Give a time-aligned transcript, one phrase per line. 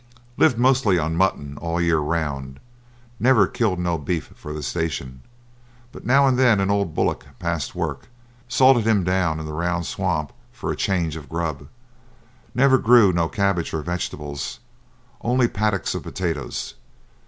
[0.35, 2.59] Lived mostly on mutton all the year round;
[3.19, 5.21] never killed no beef for the station,
[5.91, 8.07] but now and then an old bullock past work,
[8.47, 11.67] salted him down in the round swamp for a change o' grub.
[12.55, 14.57] Never grew no cabbage or wegetables,
[15.21, 16.73] only a paddock of potatoes.